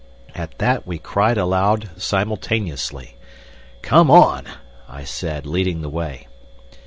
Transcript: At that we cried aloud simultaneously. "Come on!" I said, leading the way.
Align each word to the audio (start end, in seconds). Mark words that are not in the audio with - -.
At 0.33 0.57
that 0.57 0.87
we 0.87 0.97
cried 0.97 1.37
aloud 1.37 1.91
simultaneously. 1.95 3.17
"Come 3.83 4.09
on!" 4.09 4.45
I 4.89 5.03
said, 5.03 5.45
leading 5.45 5.83
the 5.83 5.89
way. 5.89 6.27